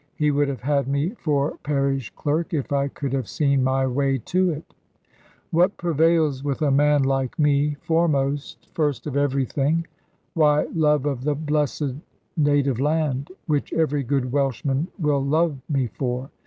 He 0.15 0.31
would 0.31 0.47
have 0.47 0.61
had 0.61 0.87
me 0.87 1.09
for 1.11 1.57
parish 1.61 2.09
clerk, 2.15 2.55
if 2.55 2.71
I 2.71 2.87
could 2.87 3.13
have 3.13 3.27
seen 3.27 3.63
my 3.63 3.85
way 3.85 4.17
to 4.17 4.49
it. 4.49 4.73
What 5.51 5.77
prevails 5.77 6.43
with 6.43 6.63
a 6.63 6.71
man 6.71 7.03
like 7.03 7.37
me, 7.37 7.75
foremost 7.83 8.67
first 8.73 9.05
of 9.05 9.15
everything? 9.15 9.85
Why, 10.33 10.63
love 10.73 11.05
of 11.05 11.23
the 11.23 11.35
blessed 11.35 11.93
native 12.35 12.79
land 12.79 13.29
which 13.45 13.71
every 13.73 14.01
good 14.01 14.31
Welshman 14.31 14.87
will 14.97 15.23
love 15.23 15.59
me 15.69 15.85
for. 15.85 16.31